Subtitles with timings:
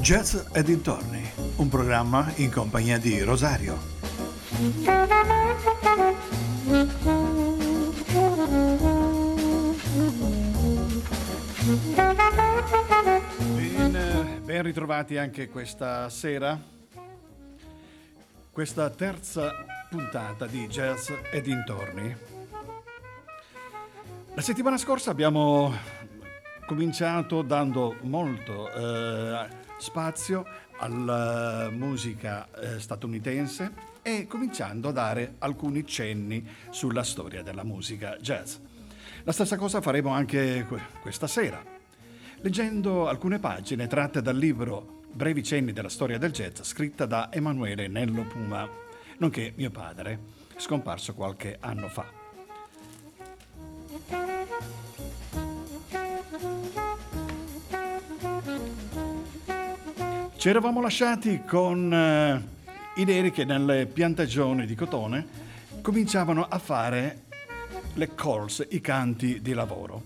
[0.00, 3.76] Jazz e dintorni, un programma in compagnia di Rosario.
[13.54, 16.58] Ben, ben ritrovati anche questa sera,
[18.50, 19.52] questa terza
[19.90, 22.16] puntata di Jazz e dintorni.
[24.34, 25.74] La settimana scorsa abbiamo
[26.66, 30.44] cominciato dando molto eh, spazio
[30.78, 38.56] alla musica eh, statunitense e cominciando a dare alcuni cenni sulla storia della musica jazz.
[39.24, 40.66] La stessa cosa faremo anche
[41.00, 41.62] questa sera,
[42.40, 47.88] leggendo alcune pagine tratte dal libro Brevi cenni della storia del jazz, scritta da Emanuele
[47.88, 48.68] Nello Puma,
[49.18, 50.18] nonché mio padre,
[50.56, 52.06] scomparso qualche anno fa.
[60.38, 65.26] Ci eravamo lasciati con eh, i neri che nelle piantagioni di cotone
[65.82, 67.22] cominciavano a fare
[67.94, 70.04] le calls, i canti di lavoro.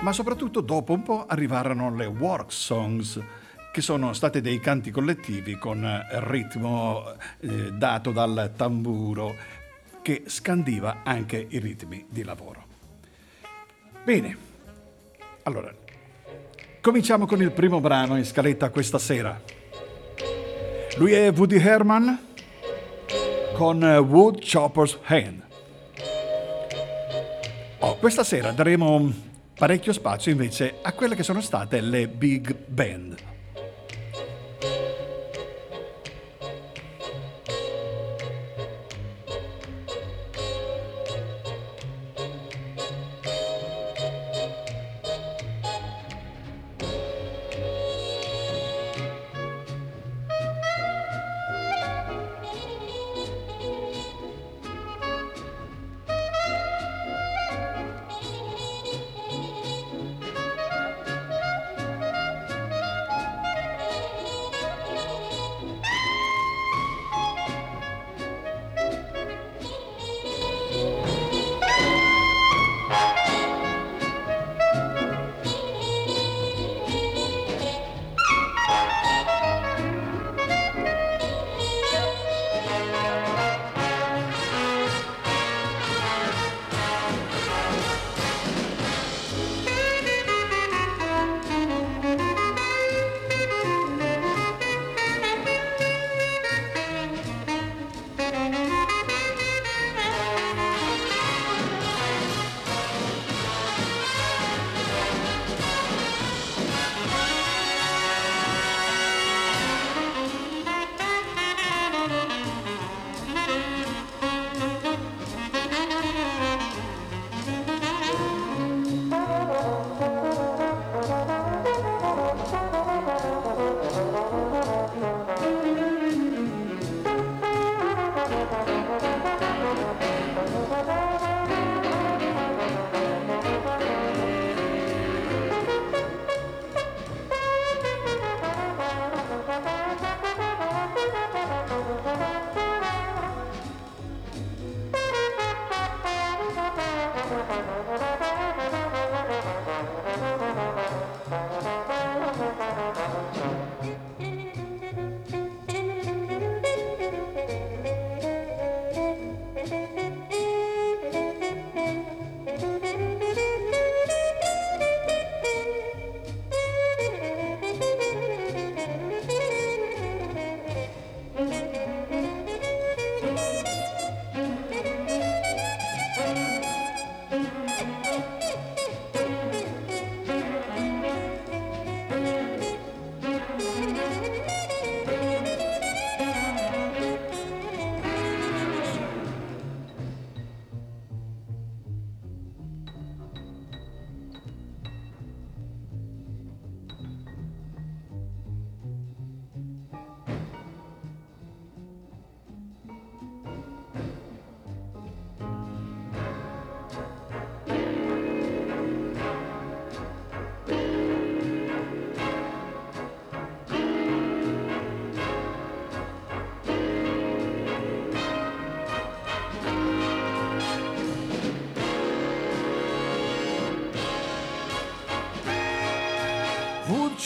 [0.00, 3.20] Ma soprattutto dopo un po' arrivarono le work songs,
[3.70, 7.04] che sono state dei canti collettivi con ritmo
[7.38, 9.36] eh, dato dal tamburo
[10.02, 12.64] che scandiva anche i ritmi di lavoro.
[14.02, 14.36] Bene,
[15.44, 15.72] allora
[16.82, 19.38] Cominciamo con il primo brano in scaletta questa sera.
[20.96, 22.18] Lui è Woody Herman
[23.52, 25.42] con Wood Chopper's Hand.
[27.80, 29.12] Oh, questa sera daremo
[29.54, 33.16] parecchio spazio invece a quelle che sono state le big band.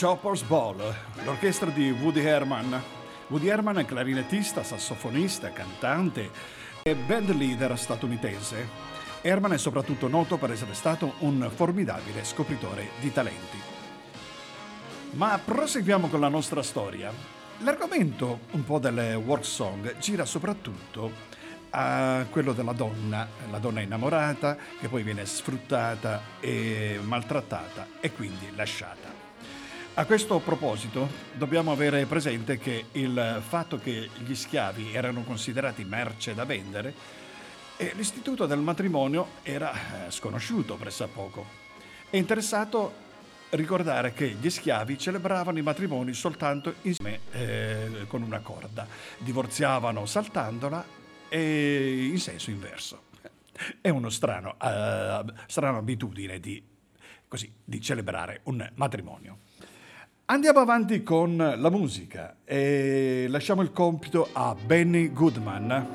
[0.05, 0.77] Chopper's Ball,
[1.23, 2.79] l'orchestra di Woody Herman.
[3.29, 6.29] Woody Herman è clarinettista, sassofonista, cantante
[6.83, 8.69] e band leader statunitense.
[9.23, 13.57] Herman è soprattutto noto per essere stato un formidabile scopritore di talenti.
[15.13, 17.11] Ma proseguiamo con la nostra storia.
[17.61, 21.11] L'argomento un po' delle work song gira soprattutto
[21.71, 28.51] a quello della donna, la donna innamorata che poi viene sfruttata e maltrattata e quindi
[28.55, 29.04] lasciata.
[29.97, 36.33] A questo proposito dobbiamo avere presente che il fatto che gli schiavi erano considerati merce
[36.33, 36.93] da vendere
[37.77, 41.45] e l'istituto del matrimonio era eh, sconosciuto pressappoco.
[42.09, 42.93] È interessato
[43.51, 48.85] ricordare che gli schiavi celebravano i matrimoni soltanto insieme eh, con una corda,
[49.19, 50.85] divorziavano saltandola
[51.29, 53.03] e in senso inverso.
[53.79, 54.57] È una strana
[55.77, 56.61] abitudine di,
[57.29, 59.37] così, di celebrare un matrimonio.
[60.27, 65.87] Andiamo avanti con la musica e lasciamo il compito a Benny Goodman.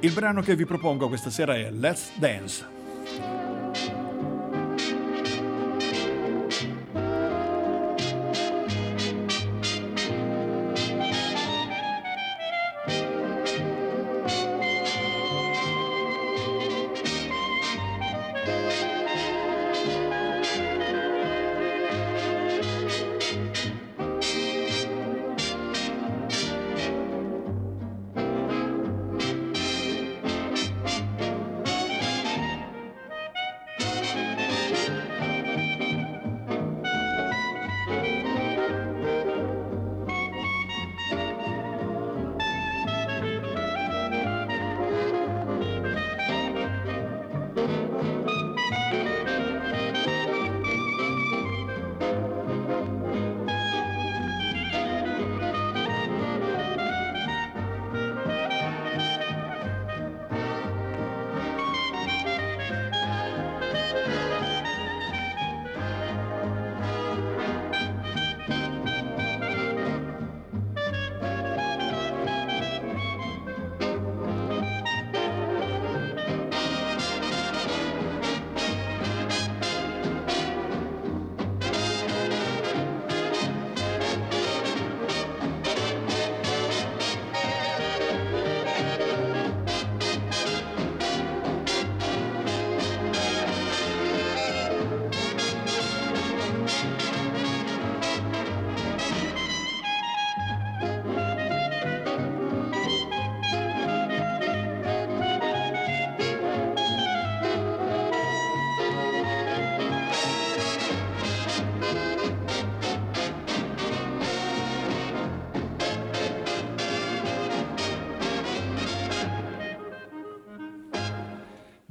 [0.00, 2.77] Il brano che vi propongo questa sera è Let's Dance.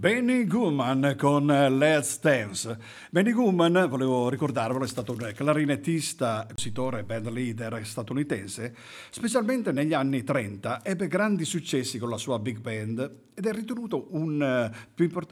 [0.07, 2.79] Benny Goodman con Let's Dance.
[3.09, 8.73] Benny Goodman, volevo ricordarvelo, è stato un clarinettista, compositore e band leader statunitense.
[9.09, 12.99] Specialmente negli anni 30 ebbe grandi successi con la sua big band
[13.33, 14.71] ed è ritenuto un,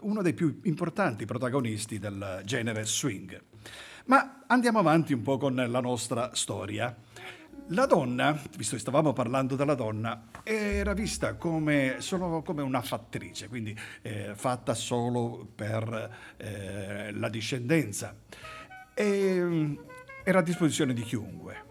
[0.01, 3.41] uno dei più importanti protagonisti del genere swing.
[4.08, 6.94] Ma andiamo avanti un po' con la nostra storia.
[7.69, 13.48] La donna, visto che stavamo parlando della donna, era vista come, solo come una fattrice,
[13.48, 18.15] quindi eh, fatta solo per eh, la discendenza.
[18.93, 19.75] E, mm,
[20.24, 21.63] era a disposizione di chiunque.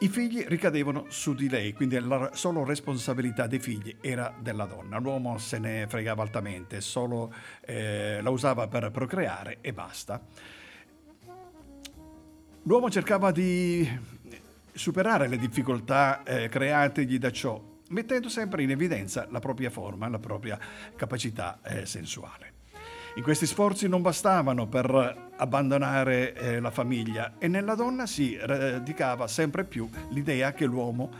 [0.00, 4.98] I figli ricadevano su di lei, quindi la sola responsabilità dei figli era della donna.
[4.98, 10.20] L'uomo se ne fregava altamente, solo eh, la usava per procreare e basta.
[12.66, 13.86] L'uomo cercava di
[14.72, 20.18] superare le difficoltà eh, creategli da ciò, mettendo sempre in evidenza la propria forma, la
[20.18, 20.58] propria
[20.96, 22.52] capacità eh, sensuale.
[23.16, 29.28] In questi sforzi non bastavano per abbandonare eh, la famiglia e nella donna si radicava
[29.28, 31.10] sempre più l'idea che l'uomo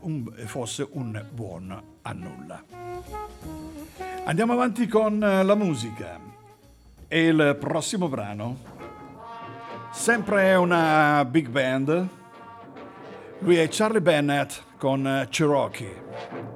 [0.00, 2.62] un, fosse un buon a nulla.
[4.24, 6.20] Andiamo avanti con la musica
[7.08, 8.75] e il prossimo brano
[9.96, 12.06] Sempre una big band.
[13.40, 16.55] Lui è Charlie Bennett con Cherokee.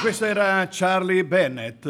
[0.00, 1.86] Questo era Charlie Bennett.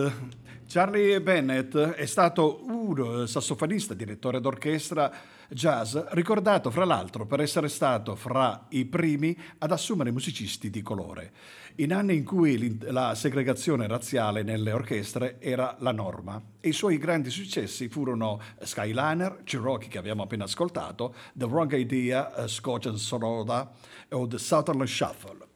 [0.67, 5.12] Charlie Bennett è stato un sassofonista, direttore d'orchestra
[5.49, 11.33] jazz, ricordato fra l'altro per essere stato fra i primi ad assumere musicisti di colore,
[11.76, 16.40] in anni in cui la segregazione razziale nelle orchestre era la norma.
[16.61, 22.49] E i suoi grandi successi furono Skyliner, Cherokee che abbiamo appena ascoltato, The Wrong Idea,
[22.49, 23.71] Scotch and Soda
[24.11, 25.50] o The Southern Shuffle.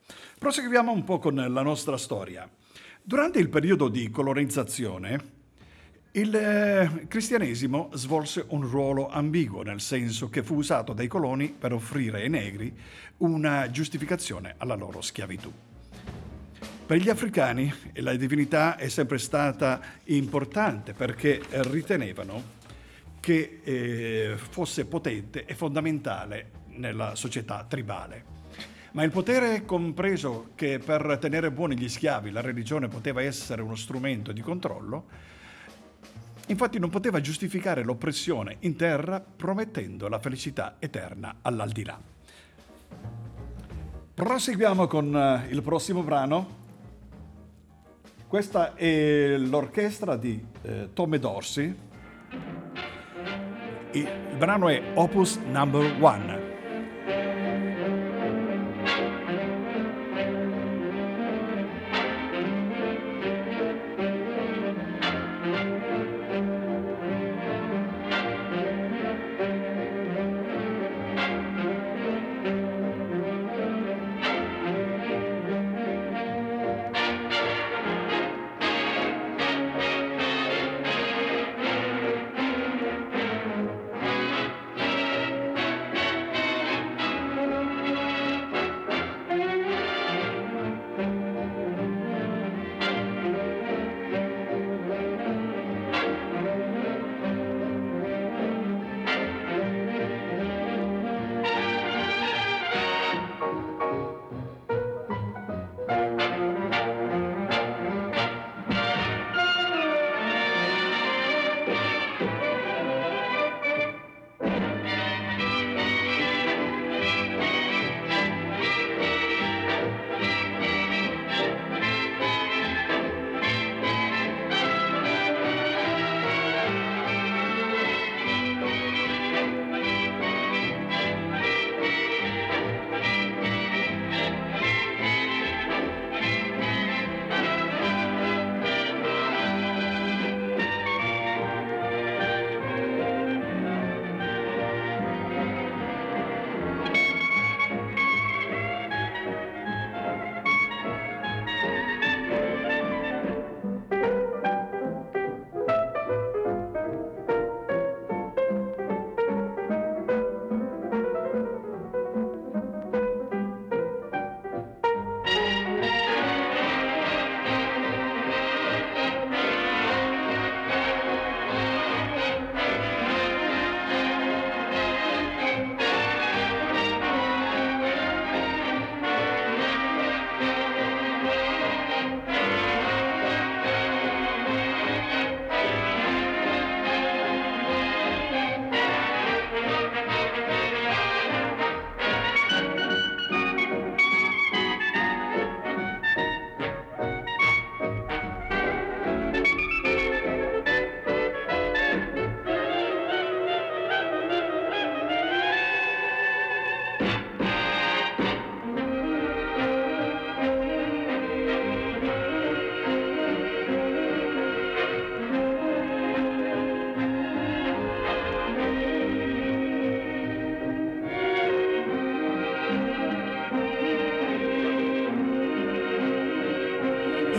[0.45, 2.47] Proseguiamo un po' con la nostra storia.
[3.03, 5.19] Durante il periodo di colonizzazione,
[6.13, 11.73] il eh, cristianesimo svolse un ruolo ambiguo, nel senso che fu usato dai coloni per
[11.73, 12.71] offrire ai negri
[13.19, 15.51] una giustificazione alla loro schiavitù.
[16.85, 22.43] Per gli africani la divinità è sempre stata importante perché ritenevano
[23.19, 28.34] che eh, fosse potente e fondamentale nella società tribale.
[28.95, 33.75] Ma il potere compreso che per tenere buoni gli schiavi la religione poteva essere uno
[33.75, 35.07] strumento di controllo,
[36.47, 42.01] infatti non poteva giustificare l'oppressione in terra promettendo la felicità eterna all'aldilà.
[44.15, 46.63] Proseguiamo con eh, il prossimo brano.
[48.29, 51.77] Questa è l'orchestra di eh, Tommy Dorsey.
[53.91, 54.09] Il
[54.39, 56.44] brano è Opus Number One.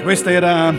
[0.06, 0.72] Questa era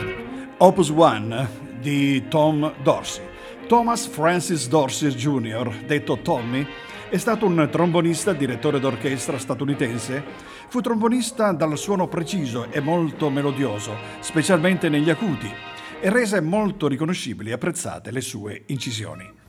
[0.59, 1.49] Opus One
[1.81, 3.25] di Tom Dorsey.
[3.67, 6.65] Thomas Francis Dorsey Jr., detto Tommy,
[7.09, 10.23] è stato un trombonista, direttore d'orchestra statunitense.
[10.69, 15.53] Fu trombonista dal suono preciso e molto melodioso, specialmente negli acuti,
[16.01, 19.46] e rese molto riconoscibili e apprezzate le sue incisioni.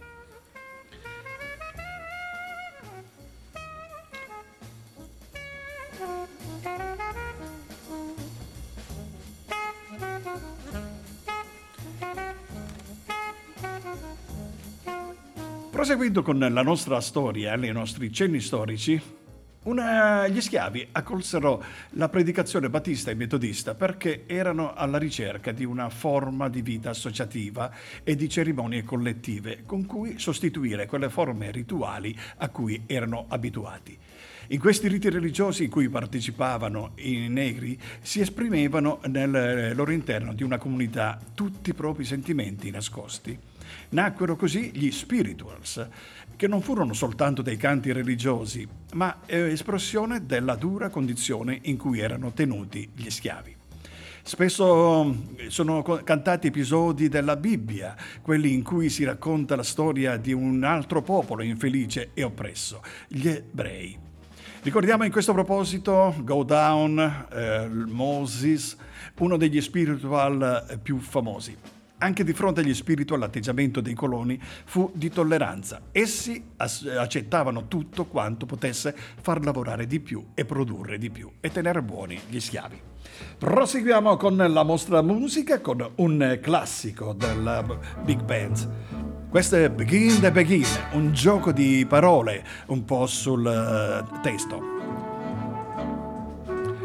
[15.88, 19.02] Proseguendo con la nostra storia, i nostri cenni storici,
[19.63, 25.88] una, gli schiavi accolsero la predicazione battista e metodista perché erano alla ricerca di una
[25.88, 27.71] forma di vita associativa
[28.04, 33.97] e di cerimonie collettive con cui sostituire quelle forme rituali a cui erano abituati.
[34.47, 40.43] In questi riti religiosi in cui partecipavano i negri si esprimevano nel loro interno di
[40.43, 43.39] una comunità tutti i propri sentimenti nascosti.
[43.89, 45.88] Nacquero così gli spirituals,
[46.36, 52.32] che non furono soltanto dei canti religiosi, ma espressione della dura condizione in cui erano
[52.34, 53.56] tenuti gli schiavi.
[54.23, 55.15] Spesso
[55.47, 61.02] sono cantati episodi della Bibbia, quelli in cui si racconta la storia di un altro
[61.02, 63.97] popolo infelice e oppresso, gli ebrei.
[64.63, 68.76] Ricordiamo in questo proposito Go Down, eh, Moses,
[69.19, 71.77] uno degli spiritual più famosi.
[71.99, 75.81] Anche di fronte agli spiriti l'atteggiamento dei coloni fu di tolleranza.
[75.91, 81.81] Essi accettavano tutto quanto potesse far lavorare di più e produrre di più e tenere
[81.81, 82.79] buoni gli schiavi.
[83.39, 88.69] Proseguiamo con la nostra musica con un classico del Big Band.
[89.29, 94.62] Questo è Begin the Begin, un gioco di parole un po' sul eh, testo.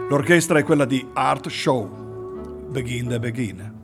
[0.09, 2.69] L'orchestra è quella di Art Show.
[2.71, 3.82] Begin the Begin.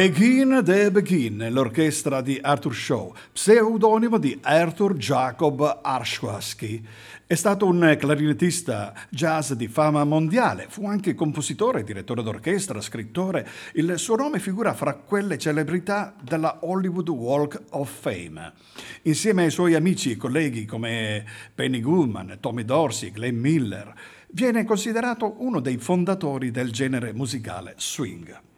[0.00, 6.82] Begin the Begin, l'orchestra di Arthur Shaw, pseudonimo di Arthur Jacob Arshwasky.
[7.26, 13.46] È stato un clarinettista jazz di fama mondiale, fu anche compositore, direttore d'orchestra, scrittore.
[13.74, 18.54] Il suo nome figura fra quelle celebrità della Hollywood Walk of Fame.
[19.02, 23.92] Insieme ai suoi amici e colleghi come Penny Goodman, Tommy Dorsey, Glenn Miller,
[24.30, 28.48] viene considerato uno dei fondatori del genere musicale swing.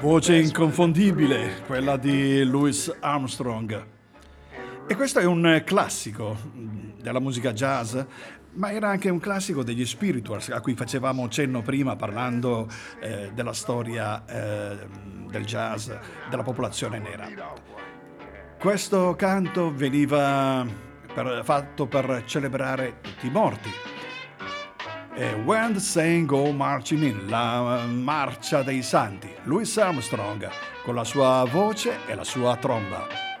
[0.00, 3.86] Voce inconfondibile, quella di Louis Armstrong.
[4.88, 6.36] E questo è un classico
[7.00, 7.96] della musica jazz,
[8.54, 12.68] ma era anche un classico degli spirituals a cui facevamo cenno prima parlando
[13.00, 14.86] eh, della storia eh,
[15.30, 15.90] del jazz,
[16.28, 17.28] della popolazione nera.
[18.58, 20.66] Questo canto veniva
[21.14, 23.70] per, fatto per celebrare tutti i morti
[25.14, 30.48] e When the Saints Go Marching In, la marcia dei santi, Louis Armstrong
[30.82, 33.31] con la sua voce e la sua tromba.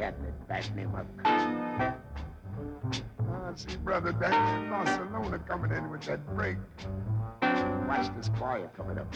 [0.00, 1.06] cabinet back up.
[3.20, 4.32] Oh, see, brother, That's
[4.70, 6.56] Barcelona coming in with that break.
[7.42, 9.14] Watch this choir coming up.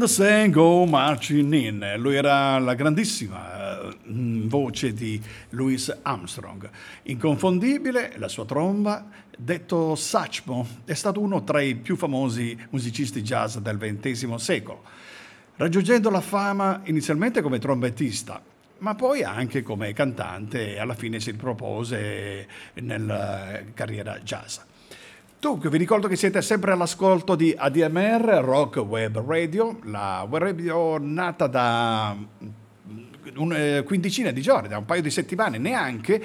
[0.00, 1.94] The Saints Go Marching In.
[1.98, 6.70] Lui era la grandissima uh, voce di Louis Armstrong.
[7.02, 13.58] Inconfondibile, la sua tromba, detto Satchmo, è stato uno tra i più famosi musicisti jazz
[13.58, 14.82] del XX secolo,
[15.56, 18.40] raggiungendo la fama inizialmente come trombettista,
[18.78, 24.56] ma poi anche come cantante e alla fine si ripropose nella carriera jazz.
[25.40, 30.98] Dunque, vi ricordo che siete sempre all'ascolto di ADMR, Rock Web Radio, la web radio
[30.98, 32.14] nata da
[33.36, 36.22] una eh, quindicina di giorni, da un paio di settimane neanche,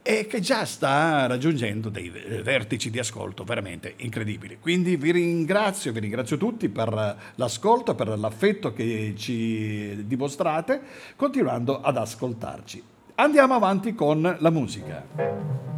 [0.00, 4.56] e che già sta raggiungendo dei eh, vertici di ascolto veramente incredibili.
[4.58, 10.80] Quindi vi ringrazio, vi ringrazio tutti per l'ascolto, per l'affetto che ci dimostrate,
[11.16, 12.82] continuando ad ascoltarci.
[13.16, 15.73] Andiamo avanti con la musica.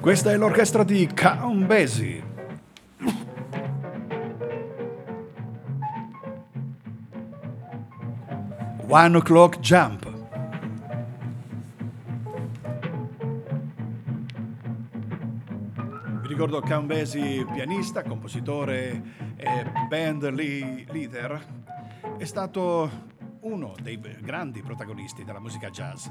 [0.00, 2.24] Questa è l'orchestra di Count Basie.
[8.88, 10.10] One O'Clock Jump.
[16.40, 19.02] ricordo Count Basie, pianista, compositore
[19.36, 21.38] e band leader,
[22.16, 22.90] è stato
[23.40, 26.06] uno dei grandi protagonisti della musica jazz.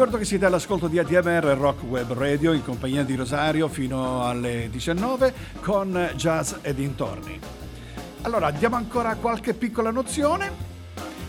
[0.00, 4.68] Ricordo che siete all'ascolto di ADMR Rock Web Radio in compagnia di Rosario fino alle
[4.70, 7.38] 19 con jazz e dintorni.
[8.22, 10.50] Allora, diamo ancora qualche piccola nozione.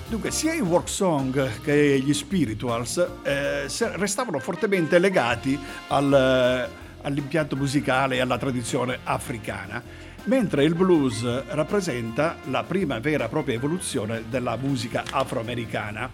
[0.07, 6.69] Dunque, sia i work song che gli spirituals eh, restavano fortemente legati al,
[7.01, 9.83] all'impianto musicale e alla tradizione africana,
[10.23, 16.09] mentre il blues rappresenta la prima vera e propria evoluzione della musica afroamericana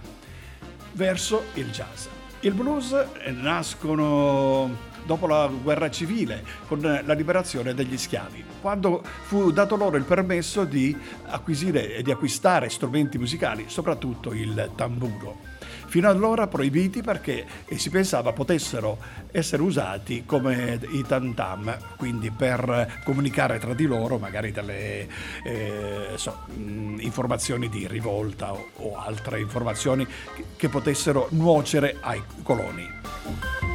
[0.94, 2.17] verso il jazz.
[2.42, 2.96] Il blues
[3.32, 4.70] nascono
[5.06, 10.64] dopo la guerra civile, con la liberazione degli schiavi, quando fu dato loro il permesso
[10.64, 10.96] di
[11.28, 15.56] acquisire e di acquistare strumenti musicali, soprattutto il tamburo
[15.88, 17.46] fino allora proibiti perché
[17.76, 18.98] si pensava potessero
[19.32, 25.08] essere usati come i tantam, quindi per comunicare tra di loro magari delle
[25.44, 33.67] eh, so, informazioni di rivolta o, o altre informazioni che, che potessero nuocere ai coloni.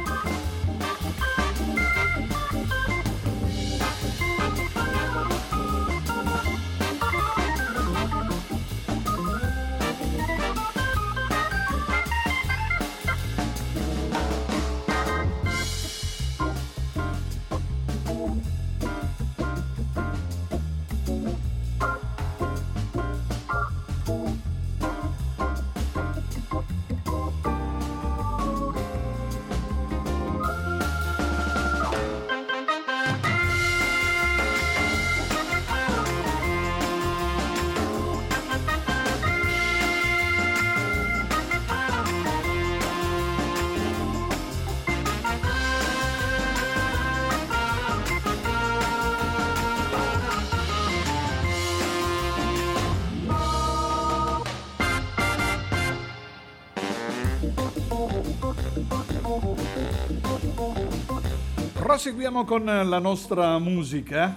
[61.93, 64.35] Proseguiamo con la nostra musica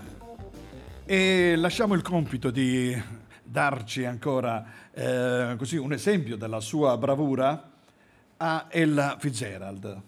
[1.07, 2.95] e lasciamo il compito di
[3.43, 7.71] darci ancora eh, così un esempio della sua bravura
[8.37, 10.03] a Ella Fitzgerald.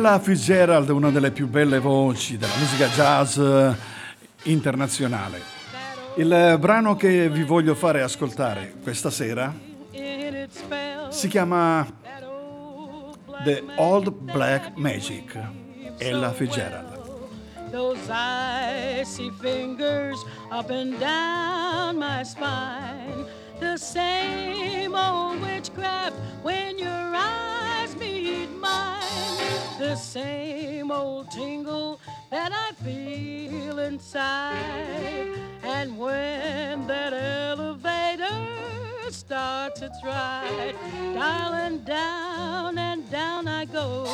[0.00, 3.38] Ella Fitzgerald, una delle più belle voci della musica jazz
[4.44, 5.42] internazionale.
[6.14, 9.54] Il brano che vi voglio fare ascoltare questa sera
[11.10, 11.86] si chiama
[13.44, 15.38] The Old Black Magic,
[15.98, 16.98] Ella Fitzgerald.
[17.70, 23.26] Those icy fingers up and down my spine,
[23.58, 28.89] the same old witchcraft when your eyes meet mine.
[29.80, 31.98] The same old tingle
[32.30, 35.34] that I feel inside.
[35.62, 38.46] And when that elevator
[39.08, 40.74] starts its ride,
[41.14, 44.04] darling, down and down I go,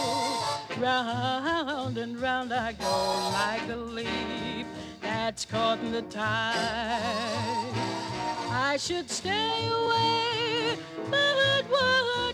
[0.79, 4.67] round and round I go, like a leaf
[5.03, 6.55] that's caught in the tide.
[8.53, 10.79] I should stay away,
[11.11, 12.26] but what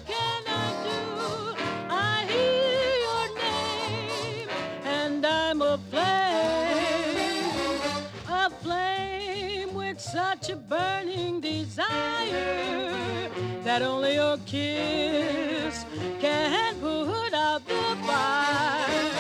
[10.33, 13.29] such a burning desire
[13.65, 15.85] that only your kiss
[16.21, 19.11] can put out the fire.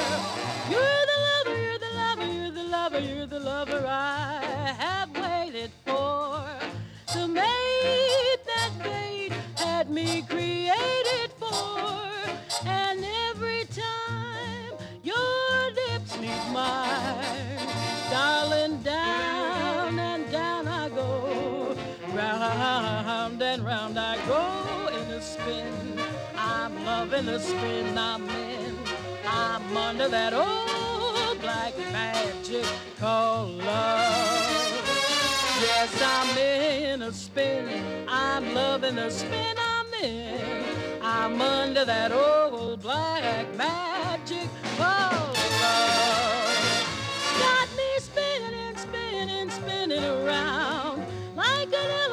[0.70, 5.70] You're the lover, you're the lover, you're the lover, you're the lover I have waited
[5.84, 6.46] for.
[7.12, 12.08] The mate that fate had me created for,
[12.64, 17.68] and every time your lips meet mine.
[18.10, 19.31] Darling, down
[23.42, 25.98] Round and round I go in a spin.
[26.36, 28.78] I'm loving the spin I'm in.
[29.26, 32.64] I'm under that old black magic
[33.00, 34.84] called love.
[35.60, 38.06] Yes, I'm in a spin.
[38.06, 40.40] I'm loving the spin I'm in.
[41.02, 46.86] I'm under that old black magic called love.
[47.40, 52.11] Got me spinning, spinning, spinning around like an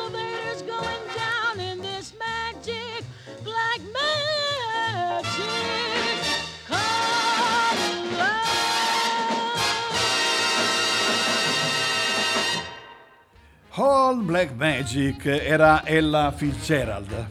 [13.80, 17.30] Black Magic era Ella Fitzgerald.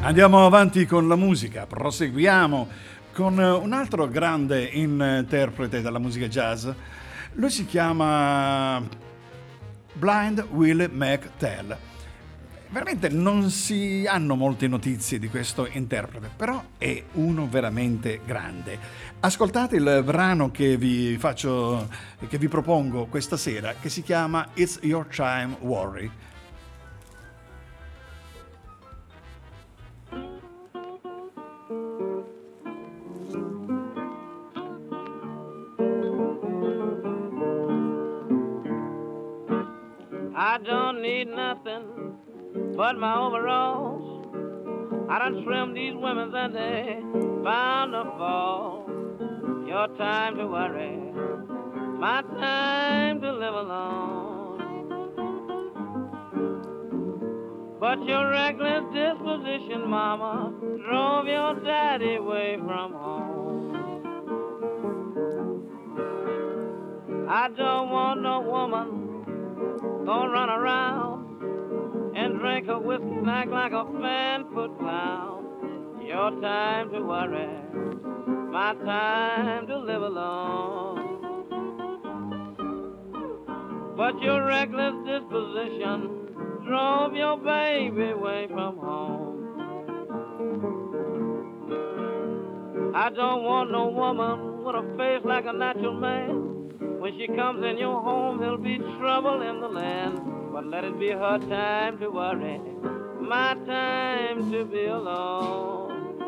[0.00, 2.68] Andiamo avanti con la musica, proseguiamo
[3.12, 6.68] con un altro grande interprete della musica jazz.
[7.32, 8.82] Lui si chiama
[9.92, 11.76] Blind Will McTell
[12.70, 18.78] veramente non si hanno molte notizie di questo interprete, però è uno veramente grande.
[19.20, 21.88] Ascoltate il brano che vi faccio,
[22.28, 26.10] che vi propongo questa sera, che si chiama It's Your Time Worry.
[40.42, 42.19] I don't need nothing
[42.76, 44.02] but my overalls.
[45.08, 47.00] I done trimmed these women and they
[47.42, 48.86] found a fall.
[49.66, 50.96] Your time to worry,
[51.98, 54.20] my time to live alone.
[57.80, 60.52] But your reckless disposition, mama,
[60.86, 63.76] drove your daddy away from home.
[67.28, 69.00] I don't want no woman
[70.04, 71.09] gonna run around
[72.60, 76.02] drink a whiskey act like a fan foot clown.
[76.04, 77.48] Your time to worry,
[78.50, 81.06] my time to live alone.
[83.96, 86.28] But your reckless disposition
[86.66, 89.36] drove your baby away from home.
[92.94, 96.98] I don't want no woman with a face like a natural man.
[97.00, 100.39] When she comes in your home, there'll be trouble in the land.
[100.60, 102.60] But let it be her time to worry,
[103.18, 106.18] my time to be alone.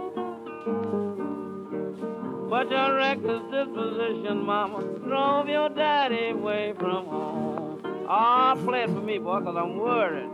[2.48, 7.82] But your reckless disposition, mama, drove your daddy away from home.
[8.08, 10.30] Oh, play it for me, boy, cause I'm worried.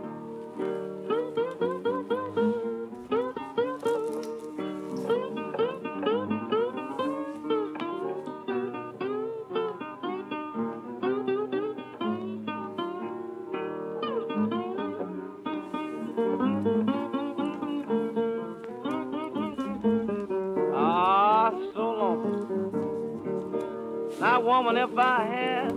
[24.69, 25.71] Woman, if I had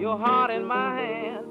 [0.00, 1.46] your heart in my hand,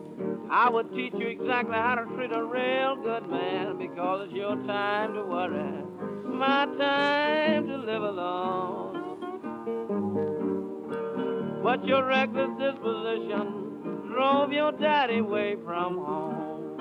[0.50, 4.56] I would teach you exactly how to treat a real good man because it's your
[4.66, 5.84] time to worry,
[6.24, 8.94] my time to live alone.
[11.64, 16.78] But your reckless disposition drove your daddy away from home.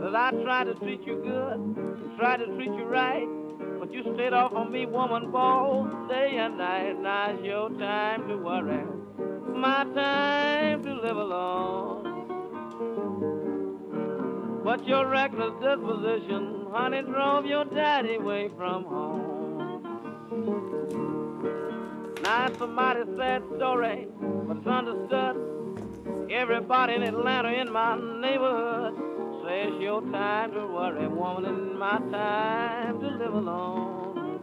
[0.00, 3.45] But I tried to treat you good, tried to treat you right.
[3.86, 6.98] But you stayed off on me, woman, both day and night.
[7.00, 8.82] Now's your time to worry,
[9.56, 12.02] my time to live alone.
[14.64, 19.82] But your reckless disposition, honey, drove your daddy away from home.
[22.24, 25.36] Now it's a mighty sad story, but it's understood.
[26.28, 29.15] Everybody in Atlanta in my neighborhood
[29.46, 34.42] say it's your time to worry, woman, and my time to live alone.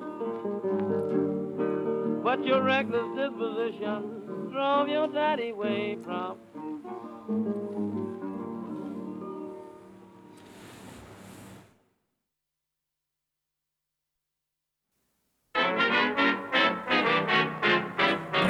[2.23, 6.37] But your reckless disposition drove your daddy away from.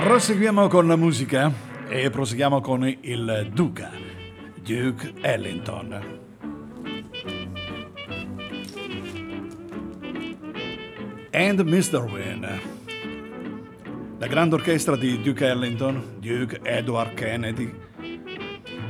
[0.04, 1.51] Proseguiamo con la musica
[1.88, 3.89] e proseguiamo con il Duca,
[4.62, 6.22] Duke Ellington.
[11.34, 12.03] And Mr.
[12.09, 12.47] Wynn.
[14.19, 17.73] La grande orchestra di Duke Ellington, Duke Edward Kennedy,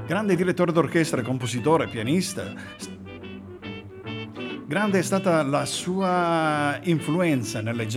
[0.05, 2.53] grande direttore d'orchestra, compositore, pianista.
[4.65, 7.87] Grande è stata la sua influenza nelle,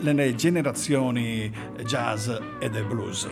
[0.00, 1.50] nelle generazioni
[1.84, 2.28] jazz
[2.60, 3.28] e del blues.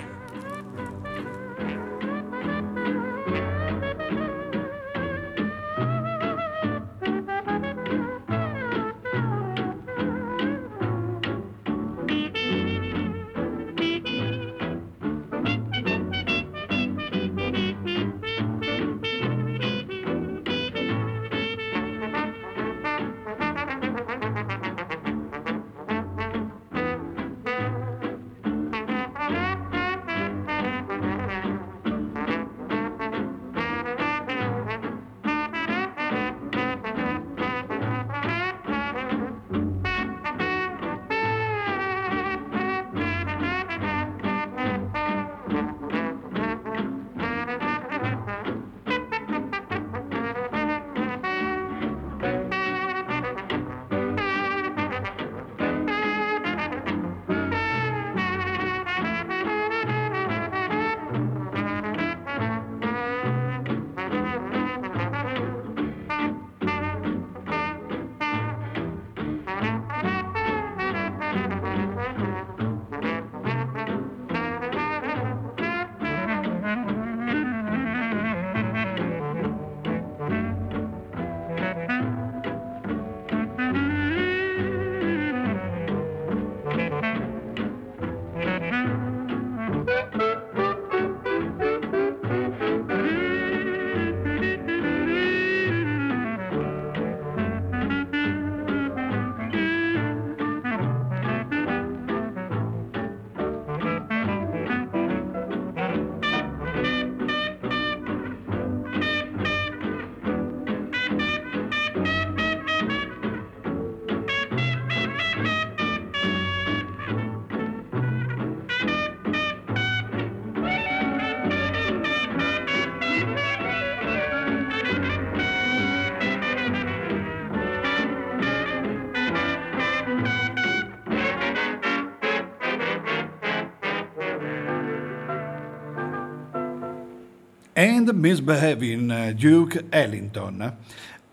[137.80, 140.76] And Misbehaving Duke Ellington.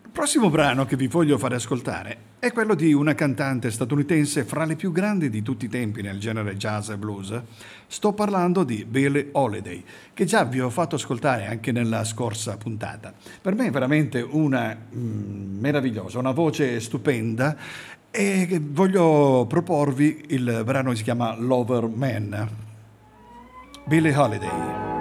[0.02, 4.64] Il prossimo brano che vi voglio fare ascoltare è quello di una cantante statunitense fra
[4.64, 7.38] le più grandi di tutti i tempi nel genere jazz e blues.
[7.88, 9.84] Sto parlando di Billie Holiday,
[10.14, 13.14] che già vi ho fatto ascoltare anche nella scorsa puntata.
[13.42, 17.58] Per me è veramente una mm, meravigliosa, una voce stupenda
[18.10, 22.50] e voglio proporvi il brano che si chiama Lover Man.
[23.86, 24.97] Billie Holiday.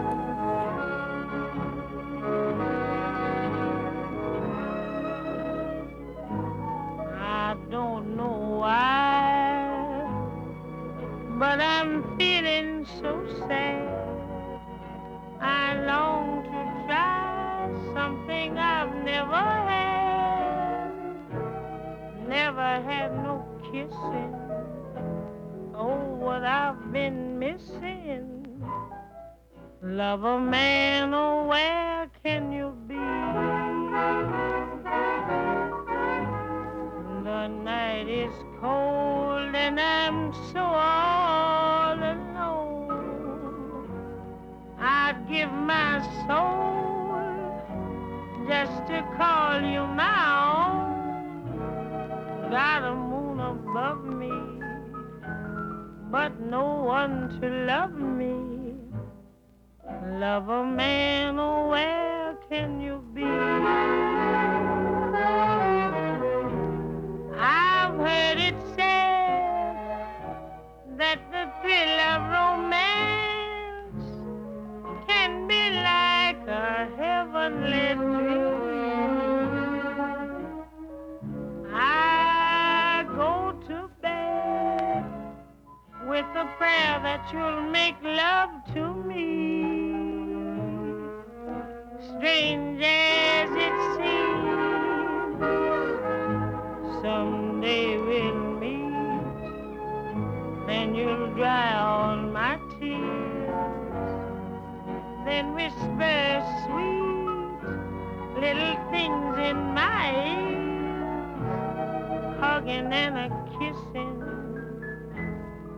[112.66, 114.22] Hugging and a kissing.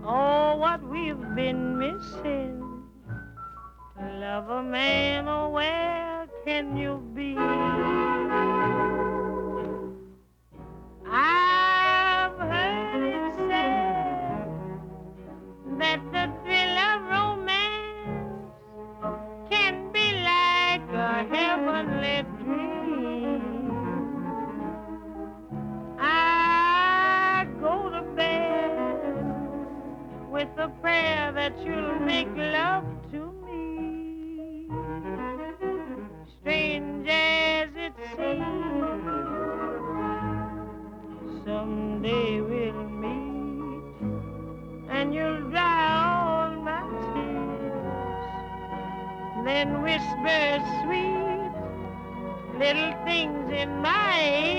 [0.05, 2.65] Oh, what we've been missing.
[4.21, 8.08] Love a man, oh, where can you be?
[49.89, 51.51] Whisper sweet
[52.59, 54.58] little things in my ears,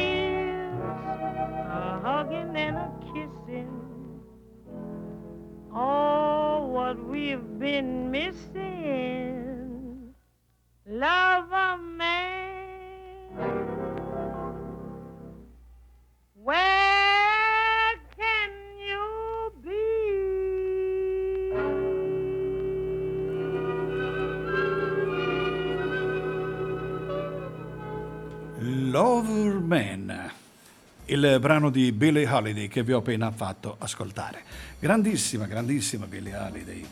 [31.19, 34.41] il brano di Billie Holiday che vi ho appena fatto ascoltare.
[34.79, 36.85] Grandissima, grandissima Billie Holiday.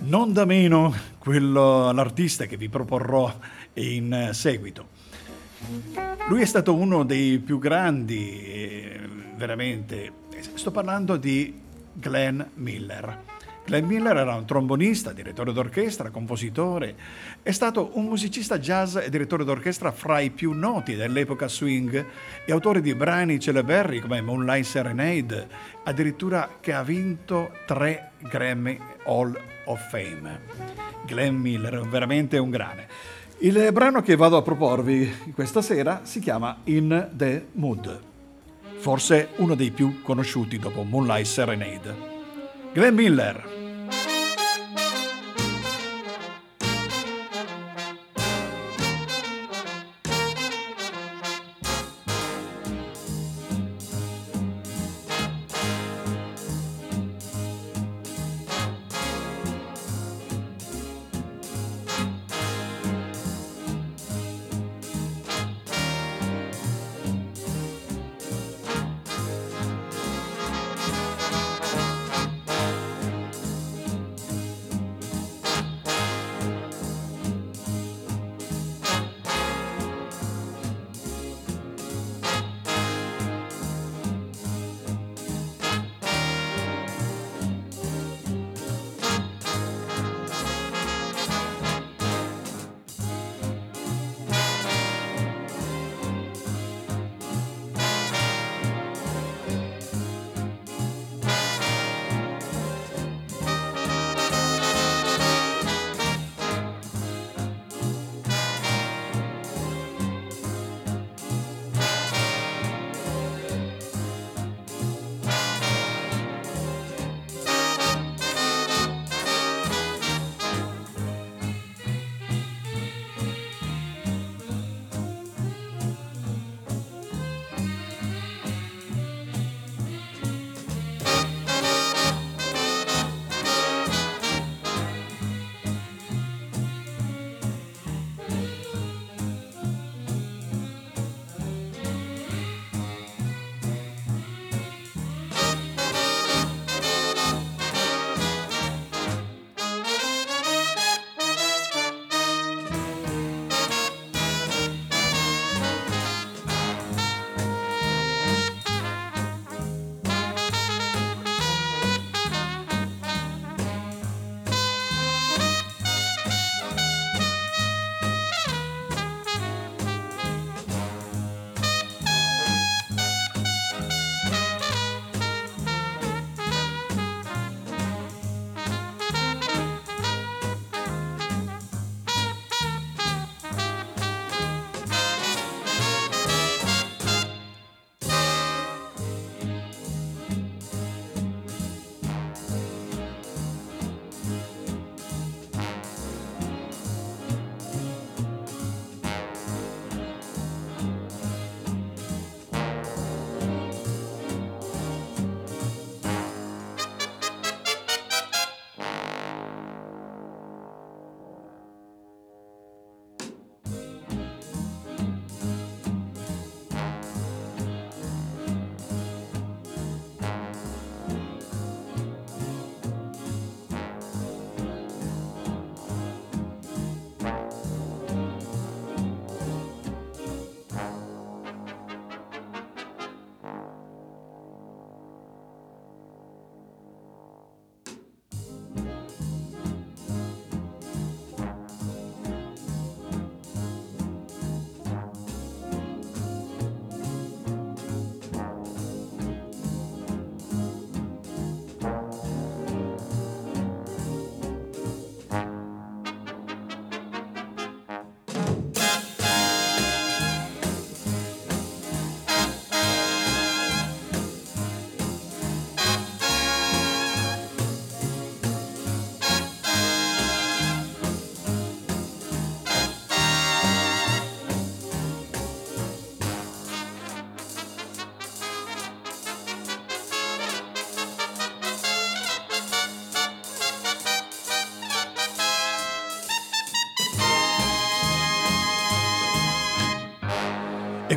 [0.00, 3.34] Non da meno quello, l'artista che vi proporrò
[3.74, 4.88] in seguito.
[6.28, 9.00] Lui è stato uno dei più grandi, eh,
[9.36, 10.12] veramente.
[10.54, 11.58] Sto parlando di
[11.92, 13.37] Glenn Miller.
[13.68, 16.94] Glenn Miller era un trombonista, direttore d'orchestra, compositore.
[17.42, 22.06] È stato un musicista jazz e direttore d'orchestra fra i più noti dell'epoca swing
[22.46, 25.48] e autore di brani celeberri come Moonlight Serenade,
[25.84, 30.40] addirittura che ha vinto tre Grammy Hall of Fame.
[31.04, 32.88] Glenn Miller, veramente un grande.
[33.40, 38.00] Il brano che vado a proporvi questa sera si chiama In the Mood,
[38.78, 42.07] forse uno dei più conosciuti dopo Moonlight Serenade.
[42.78, 43.34] Glenn Miller.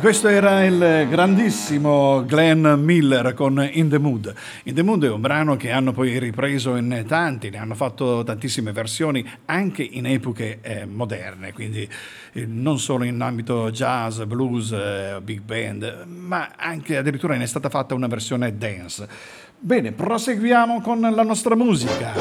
[0.02, 4.34] Questo era il grandissimo Glenn Miller con In the Mood.
[4.64, 8.24] In the Mood è un brano che hanno poi ripreso in tanti, ne hanno fatto
[8.24, 11.88] tantissime versioni anche in epoche eh, moderne, quindi
[12.32, 17.46] eh, non solo in ambito jazz, blues, eh, big band, ma anche addirittura ne è
[17.46, 19.06] stata fatta una versione dance.
[19.56, 22.12] Bene, proseguiamo con la nostra musica.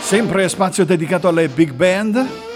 [0.00, 2.49] Sempre spazio dedicato alle big band.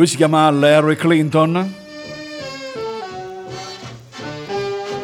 [0.00, 1.74] Lui si chiama Larry Clinton.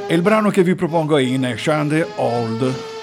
[0.07, 2.96] E il brano che vi propongo è in Shandy Old.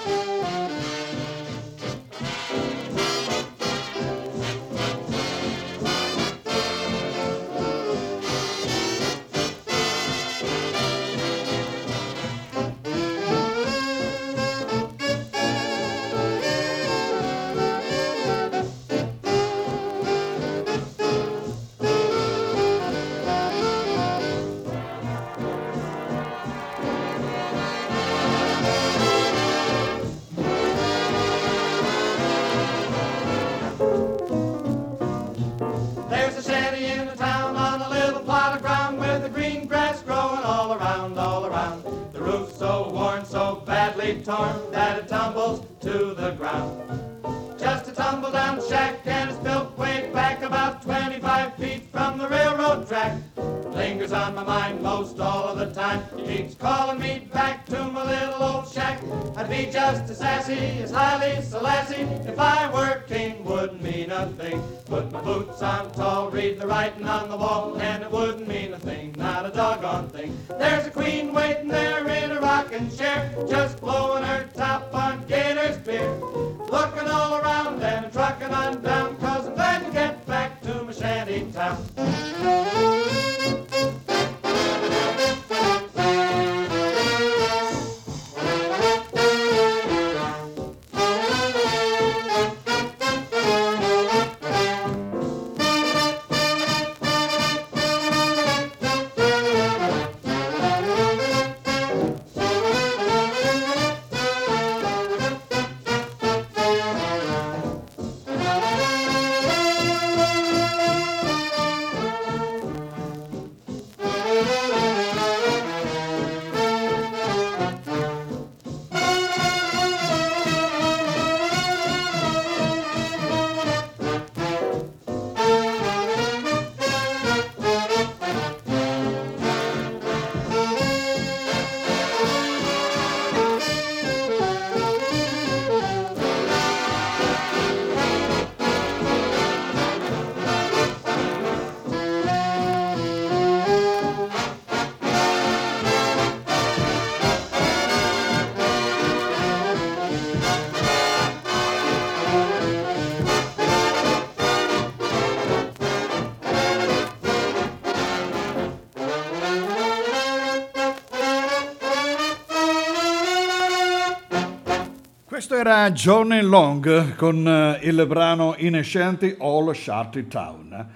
[165.66, 170.88] Era Johnny Long con eh, il brano Inescenti All Sharty Town.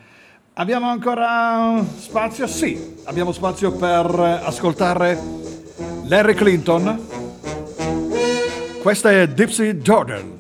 [0.53, 2.47] Abbiamo ancora spazio?
[2.47, 4.05] Sì, abbiamo spazio per
[4.45, 5.19] ascoltare
[6.05, 7.03] Larry Clinton.
[8.83, 10.38] Questa è Dipsy Jordan.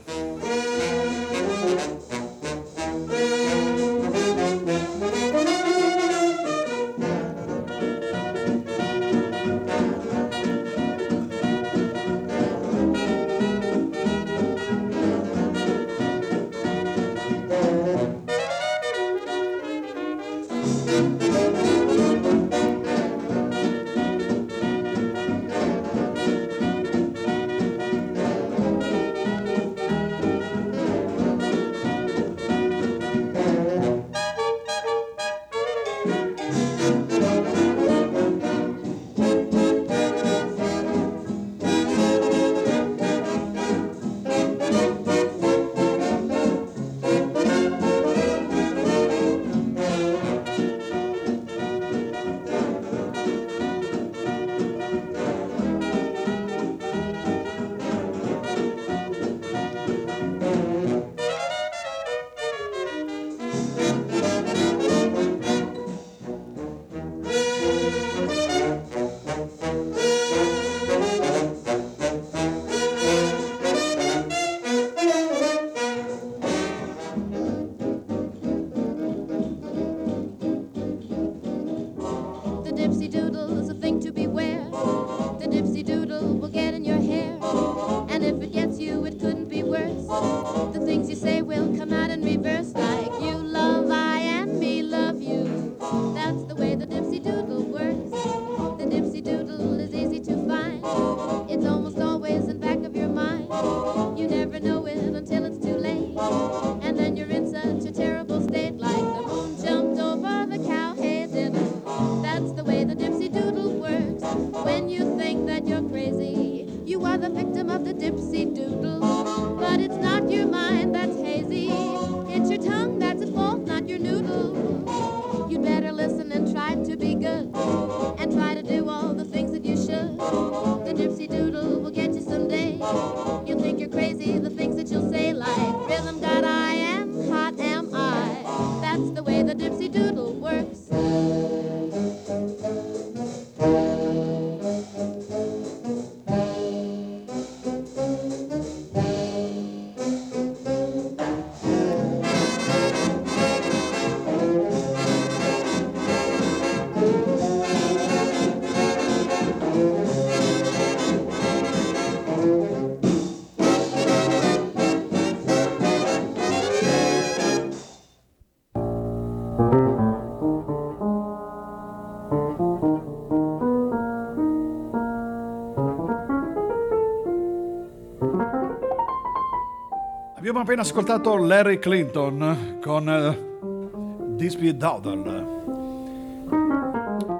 [180.59, 185.47] Abbiamo appena ascoltato Larry Clinton con eh, Dispy Doddle.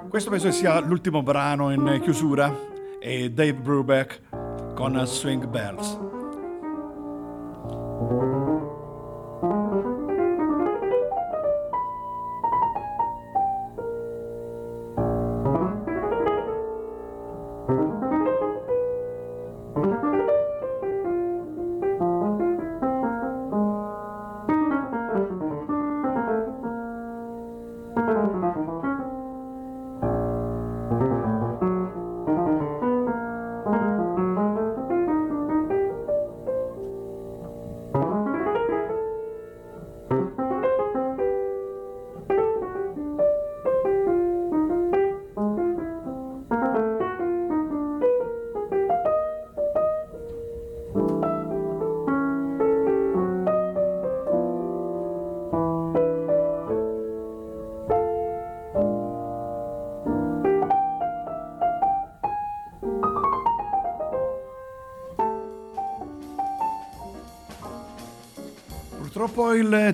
[0.07, 2.49] Questo penso sia l'ultimo brano in chiusura
[2.97, 4.21] e Dave Brubeck
[4.73, 6.08] con Swing Bells.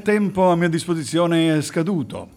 [0.06, 2.30] Tempo a mia disposizione è scaduto.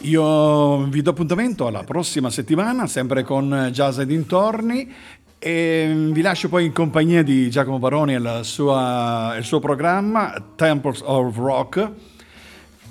[0.00, 4.90] Io vi do appuntamento alla prossima settimana, sempre con Jazz e dintorni,
[5.38, 11.36] e vi lascio poi in compagnia di Giacomo Baroni e il suo, programma Temples of
[11.36, 11.90] Rock.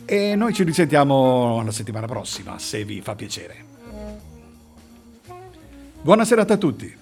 [0.05, 3.65] E noi ci risentiamo la settimana prossima, se vi fa piacere.
[6.03, 7.00] Buona serata a tutti.